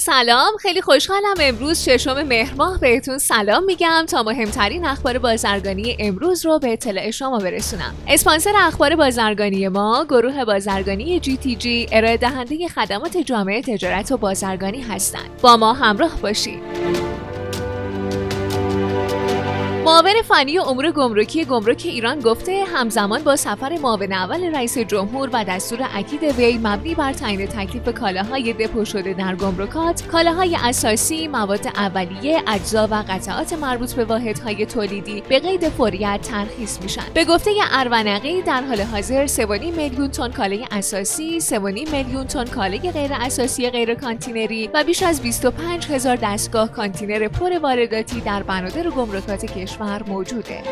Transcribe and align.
سلام 0.00 0.56
خیلی 0.60 0.82
خوشحالم 0.82 1.34
امروز 1.40 1.84
ششم 1.84 2.22
مهر 2.22 2.54
ماه 2.54 2.80
بهتون 2.80 3.18
سلام 3.18 3.64
میگم 3.64 4.04
تا 4.08 4.22
مهمترین 4.22 4.86
اخبار 4.86 5.18
بازرگانی 5.18 5.96
امروز 5.98 6.46
رو 6.46 6.58
به 6.58 6.72
اطلاع 6.72 7.10
شما 7.10 7.38
برسونم. 7.38 7.94
اسپانسر 8.08 8.52
اخبار 8.56 8.96
بازرگانی 8.96 9.68
ما 9.68 10.04
گروه 10.04 10.44
بازرگانی 10.44 11.20
جی 11.20 11.36
تی 11.36 11.56
جی 11.56 11.86
ارائه 11.92 12.16
دهنده 12.16 12.68
خدمات 12.68 13.16
جامعه 13.16 13.62
تجارت 13.62 14.12
و 14.12 14.16
بازرگانی 14.16 14.80
هستند. 14.80 15.40
با 15.42 15.56
ما 15.56 15.72
همراه 15.72 16.20
باشید. 16.22 17.09
معاون 19.90 20.22
فنی 20.22 20.58
امور 20.58 20.90
گمرکی 20.90 21.44
گمرک 21.44 21.82
ایران 21.84 22.20
گفته 22.20 22.64
همزمان 22.74 23.22
با 23.22 23.36
سفر 23.36 23.78
معاون 23.78 24.12
اول 24.12 24.54
رئیس 24.54 24.78
جمهور 24.78 25.30
و 25.32 25.44
دستور 25.44 25.78
اکید 25.94 26.22
وی 26.22 26.58
مبنی 26.58 26.94
بر 26.94 27.12
تعیین 27.12 27.46
تکلیف 27.46 27.94
کالاهای 27.94 28.52
دپو 28.52 28.84
شده 28.84 29.12
در 29.12 29.34
گمرکات 29.34 30.06
کالاهای 30.06 30.56
اساسی 30.64 31.28
مواد 31.28 31.66
اولیه 31.66 32.42
اجزا 32.46 32.88
و 32.90 33.04
قطعات 33.08 33.52
مربوط 33.52 33.92
به 33.92 34.04
واحدهای 34.04 34.66
تولیدی 34.66 35.22
به 35.28 35.38
قید 35.38 35.68
فوریت 35.68 36.20
ترخیص 36.22 36.82
میشن. 36.82 37.04
به 37.14 37.24
گفته 37.24 37.50
ارونقی 37.72 38.42
در 38.42 38.62
حال 38.62 38.80
حاضر 38.80 39.26
3.5 39.26 39.40
میلیون 39.76 40.08
تن 40.08 40.28
کالای 40.28 40.66
اساسی 40.70 41.40
3.5 41.40 41.54
میلیون 41.92 42.26
تن 42.26 42.44
کالای 42.44 42.90
غیر 42.90 43.10
اساسی 43.20 43.70
غیر 43.70 43.94
کانتینری 43.94 44.70
و 44.74 44.84
بیش 44.84 45.02
از 45.02 45.22
25 45.22 45.86
هزار 45.86 46.18
دستگاه 46.22 46.72
کانتینر 46.72 47.28
پر 47.28 47.58
وارداتی 47.58 48.20
در 48.20 48.42
بنادر 48.42 48.90
گمرکات 48.90 49.44
کشور. 49.44 49.79
کشور 49.80 50.02
موجوده 50.08 50.62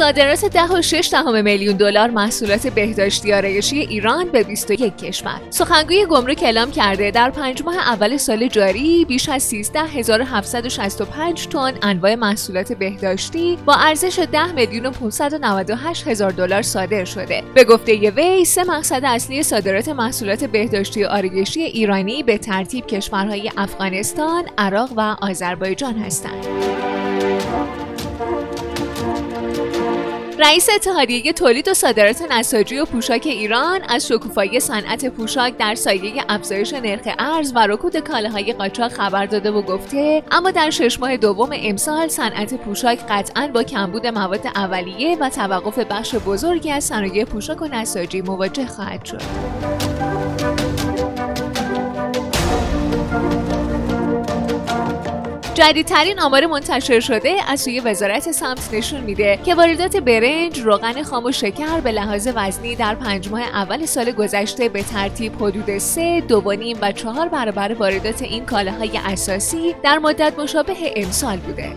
صادرات 0.00 0.44
ده 0.44 0.66
و 0.66 0.82
6 0.82 1.08
دهم 1.12 1.44
میلیون 1.44 1.76
دلار 1.76 2.10
محصولات 2.10 2.66
بهداشتی 2.66 3.32
آرایشی 3.32 3.78
ایران 3.78 4.28
به 4.28 4.42
21 4.42 4.96
کشور. 4.96 5.40
سخنگوی 5.50 6.06
گمرک 6.06 6.42
اعلام 6.42 6.70
کرده 6.70 7.10
در 7.10 7.30
پنج 7.30 7.62
ماه 7.62 7.76
اول 7.76 8.16
سال 8.16 8.48
جاری 8.48 9.04
بیش 9.04 9.28
از 9.28 9.42
13765 9.42 11.46
تن 11.46 11.72
انواع 11.82 12.14
محصولات 12.14 12.72
بهداشتی 12.72 13.58
با 13.66 13.74
ارزش 13.74 14.26
10 14.32 14.52
میلیون 14.52 14.86
و 14.86 14.90
598 14.90 16.08
هزار 16.08 16.30
دلار 16.30 16.62
صادر 16.62 17.04
شده. 17.04 17.42
به 17.54 17.64
گفته 17.64 18.10
وی 18.10 18.44
سه 18.44 18.64
مقصد 18.64 19.00
اصلی 19.04 19.42
صادرات 19.42 19.88
محصولات 19.88 20.44
بهداشتی 20.44 21.04
آرایشی 21.04 21.60
ایرانی 21.60 22.22
به 22.22 22.38
ترتیب 22.38 22.86
کشورهای 22.86 23.50
افغانستان، 23.56 24.44
عراق 24.58 24.90
و 24.96 25.16
آذربایجان 25.20 25.98
هستند. 25.98 26.79
رئیس 30.42 30.68
اتحادیه 30.74 31.32
تولید 31.32 31.68
و 31.68 31.74
صادرات 31.74 32.22
نساجی 32.32 32.78
و 32.78 32.84
پوشاک 32.84 33.22
ایران 33.26 33.80
از 33.88 34.06
شکوفایی 34.08 34.60
صنعت 34.60 35.06
پوشاک 35.06 35.56
در 35.56 35.74
سایه 35.74 36.24
افزایش 36.28 36.72
نرخ 36.72 37.08
ارز 37.18 37.52
و 37.54 37.66
رکود 37.66 37.96
کالاهای 37.96 38.52
قاچاق 38.52 38.92
خبر 38.92 39.26
داده 39.26 39.50
و 39.50 39.62
گفته 39.62 40.22
اما 40.30 40.50
در 40.50 40.70
شش 40.70 41.00
ماه 41.00 41.16
دوم 41.16 41.50
امسال 41.52 42.08
صنعت 42.08 42.54
پوشاک 42.54 42.98
قطعا 43.08 43.48
با 43.48 43.62
کمبود 43.62 44.06
مواد 44.06 44.46
اولیه 44.46 45.18
و 45.18 45.28
توقف 45.28 45.78
بخش 45.78 46.14
بزرگی 46.14 46.70
از 46.70 46.84
صنایع 46.84 47.24
پوشاک 47.24 47.62
و 47.62 47.66
نساجی 47.66 48.20
مواجه 48.20 48.66
خواهد 48.66 49.04
شد. 49.04 49.20
جدیدترین 55.60 56.20
آمار 56.20 56.46
منتشر 56.46 57.00
شده 57.00 57.36
از 57.48 57.60
سوی 57.60 57.80
وزارت 57.80 58.32
سمت 58.32 58.74
نشون 58.74 59.00
میده 59.00 59.38
که 59.44 59.54
واردات 59.54 59.96
برنج، 59.96 60.60
روغن 60.60 61.02
خام 61.02 61.24
و 61.24 61.32
شکر 61.32 61.80
به 61.80 61.92
لحاظ 61.92 62.28
وزنی 62.34 62.76
در 62.76 62.94
پنج 62.94 63.28
ماه 63.28 63.42
اول 63.42 63.86
سال 63.86 64.12
گذشته 64.12 64.68
به 64.68 64.82
ترتیب 64.82 65.42
حدود 65.42 65.78
سه، 65.78 66.20
دو 66.20 66.42
و 66.82 66.92
چهار 66.92 67.28
برابر 67.28 67.74
واردات 67.74 68.22
این 68.22 68.46
کالاهای 68.46 69.00
اساسی 69.04 69.74
در 69.82 69.98
مدت 69.98 70.38
مشابه 70.38 70.76
امسال 70.96 71.36
بوده. 71.36 71.72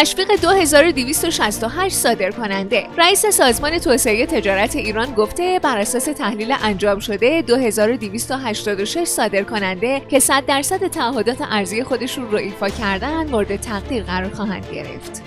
تشویق 0.00 0.28
2268 0.40 1.96
صادر 1.96 2.30
کننده 2.30 2.86
رئیس 2.98 3.26
سازمان 3.26 3.78
توسعه 3.78 4.26
تجارت 4.26 4.76
ایران 4.76 5.14
گفته 5.14 5.60
بر 5.62 5.78
اساس 5.78 6.04
تحلیل 6.04 6.54
انجام 6.62 6.98
شده 6.98 7.42
2286 7.42 9.04
صادر 9.04 9.42
کننده 9.42 10.02
که 10.08 10.18
100 10.18 10.46
درصد 10.46 10.86
تعهدات 10.86 11.36
ارزی 11.50 11.84
خودشون 11.84 12.30
رو 12.30 12.36
ایفا 12.36 12.68
کردن 12.68 13.30
مورد 13.30 13.56
تقدیر 13.56 14.02
قرار 14.02 14.30
خواهند 14.30 14.66
گرفت. 14.72 15.22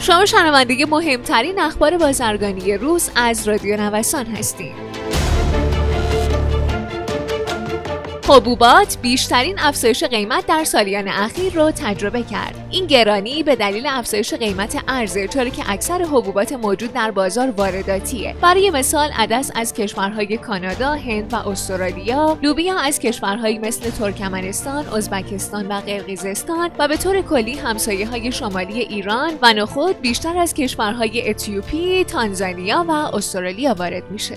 شما 0.00 0.26
شنونده 0.26 0.86
مهمترین 0.86 1.60
اخبار 1.60 1.98
بازرگانی 1.98 2.76
روز 2.76 3.10
از 3.16 3.48
رادیو 3.48 3.76
نوسان 3.76 4.26
هستید. 4.26 4.97
حبوبات 8.30 8.98
بیشترین 9.02 9.58
افزایش 9.58 10.04
قیمت 10.04 10.46
در 10.46 10.64
سالیان 10.64 11.08
اخیر 11.08 11.52
رو 11.52 11.70
تجربه 11.70 12.22
کرد. 12.22 12.68
این 12.70 12.86
گرانی 12.86 13.42
به 13.42 13.56
دلیل 13.56 13.86
افزایش 13.86 14.34
قیمت 14.34 14.82
ارزه 14.88 15.28
چرا 15.28 15.48
که 15.48 15.62
اکثر 15.68 16.02
حبوبات 16.02 16.52
موجود 16.52 16.92
در 16.92 17.10
بازار 17.10 17.50
وارداتیه. 17.50 18.34
برای 18.40 18.70
مثال 18.70 19.10
عدس 19.16 19.50
از 19.54 19.74
کشورهای 19.74 20.36
کانادا، 20.36 20.92
هند 20.92 21.32
و 21.32 21.36
استرالیا، 21.48 22.38
لوبیا 22.42 22.78
از 22.78 22.98
کشورهایی 22.98 23.58
مثل 23.58 23.90
ترکمنستان، 23.90 24.88
ازبکستان 24.88 25.68
و 25.68 25.80
قرقیزستان 25.80 26.70
و 26.78 26.88
به 26.88 26.96
طور 26.96 27.22
کلی 27.22 27.54
همسایه 27.54 28.08
های 28.08 28.32
شمالی 28.32 28.80
ایران 28.80 29.32
و 29.42 29.52
نخود 29.52 30.00
بیشتر 30.00 30.38
از 30.38 30.54
کشورهای 30.54 31.30
اتیوپی، 31.30 32.04
تانزانیا 32.04 32.84
و 32.88 32.90
استرالیا 32.90 33.74
وارد 33.74 34.10
میشه. 34.10 34.36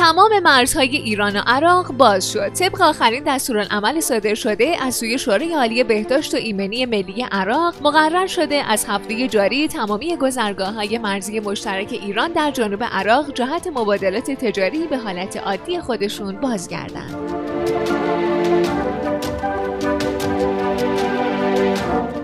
تمام 0.00 0.38
مرزهای 0.42 0.96
ایران 0.96 1.36
و 1.36 1.42
عراق 1.46 1.92
باز 1.92 2.32
شد. 2.32 2.48
طبق 2.48 2.82
آخرین 2.82 3.24
دستورالعمل 3.26 4.00
صادر 4.00 4.34
شده 4.34 4.76
از 4.80 4.94
سوی 4.94 5.18
شورای 5.18 5.54
عالی 5.54 5.84
بهداشت 5.84 6.34
و 6.34 6.36
ایمنی 6.36 6.86
ملی 6.86 7.26
عراق 7.32 7.74
مقرر 7.82 8.26
شده 8.26 8.54
از 8.54 8.84
هفته 8.88 9.28
جاری 9.28 9.68
تمامی 9.68 10.16
گذرگاه 10.16 10.74
های 10.74 10.98
مرزی 10.98 11.40
مشترک 11.40 11.88
ایران 11.92 12.32
در 12.32 12.50
جنوب 12.50 12.84
عراق 12.84 13.34
جهت 13.34 13.66
مبادلات 13.66 14.30
تجاری 14.30 14.86
به 14.86 14.96
حالت 14.96 15.36
عادی 15.36 15.80
خودشون 15.80 16.36
بازگردند. 16.40 18.09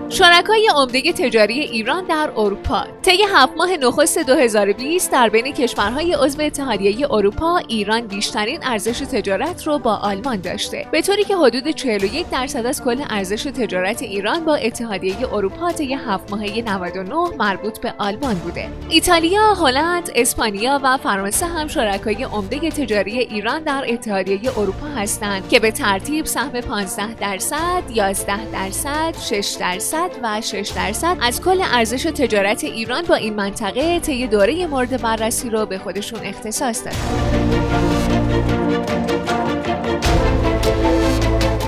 شرکای 0.09 0.69
عمده 0.75 1.13
تجاری 1.13 1.59
ایران 1.59 2.05
در 2.05 2.29
اروپا. 2.37 2.83
طی 3.01 3.23
هفت 3.33 3.53
ماه 3.57 3.77
نخست 3.77 4.19
2020 4.19 5.11
در 5.11 5.29
بین 5.29 5.53
کشورهای 5.53 6.13
عضو 6.13 6.41
اتحادیه 6.41 7.11
اروپا 7.11 7.57
ایران 7.57 8.01
بیشترین 8.01 8.59
ارزش 8.63 8.99
تجارت 8.99 9.67
رو 9.67 9.79
با 9.79 9.95
آلمان 9.95 10.41
داشته. 10.41 10.87
به 10.91 11.01
طوری 11.01 11.23
که 11.23 11.35
حدود 11.35 11.67
41 11.67 12.29
درصد 12.29 12.65
از 12.65 12.83
کل 12.83 13.03
ارزش 13.09 13.43
تجارت 13.43 14.01
ایران 14.01 14.45
با 14.45 14.55
اتحادیه 14.55 15.33
اروپا 15.33 15.71
طی 15.71 15.93
هفت 15.93 16.31
ماهه 16.31 16.61
99 16.61 17.15
مربوط 17.37 17.79
به 17.79 17.93
آلمان 17.97 18.35
بوده. 18.35 18.69
ایتالیا، 18.89 19.53
هلند، 19.53 20.11
اسپانیا 20.15 20.79
و 20.83 20.97
فرانسه 20.97 21.45
هم 21.45 21.67
شرکای 21.67 22.23
عمده 22.23 22.69
تجاری 22.69 23.19
ایران 23.19 23.63
در 23.63 23.85
اتحادیه 23.87 24.59
اروپا 24.59 24.87
هستند 24.87 25.49
که 25.49 25.59
به 25.59 25.71
ترتیب 25.71 26.25
سهم 26.25 26.61
15 26.61 27.13
درصد، 27.13 27.83
11 27.93 28.51
درصد، 28.51 29.15
6 29.29 29.57
درصد 29.97 30.19
و 30.23 30.41
6 30.41 30.71
درصد 30.75 31.17
از 31.21 31.41
کل 31.41 31.61
ارزش 31.61 32.03
تجارت 32.03 32.63
ایران 32.63 33.03
با 33.05 33.15
این 33.15 33.33
منطقه 33.33 33.99
طی 33.99 34.27
دوره 34.27 34.67
مورد 34.67 35.01
بررسی 35.01 35.49
رو 35.49 35.65
به 35.65 35.77
خودشون 35.77 36.19
اختصاص 36.23 36.83
دادن. 36.85 36.97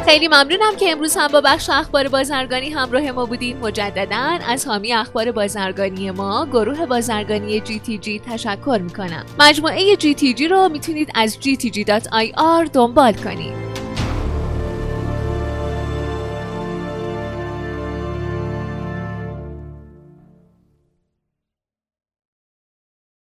خیلی 0.06 0.28
ممنونم 0.28 0.76
که 0.80 0.92
امروز 0.92 1.18
هم 1.18 1.28
با 1.28 1.42
بخش 1.42 1.70
اخبار 1.70 2.08
بازرگانی 2.08 2.70
همراه 2.70 3.12
ما 3.12 3.26
بودین. 3.26 3.58
مجددا 3.58 4.40
از 4.48 4.68
حامی 4.68 4.94
اخبار 4.94 5.32
بازرگانی 5.32 6.12
ما 6.12 6.46
گروه 6.46 6.86
بازرگانی 6.86 7.60
جی 7.60 7.80
تی 7.80 7.98
جی 7.98 8.20
تشکر 8.20 8.80
می‌کنم. 8.84 9.26
مجموعه 9.40 9.96
جی 9.96 10.14
تی 10.14 10.34
جی 10.34 10.48
رو 10.48 10.70
می‌تونید 10.70 11.12
از 11.16 11.38
gtg.ir 11.38 12.70
دنبال 12.74 13.14
کنید. 13.14 13.69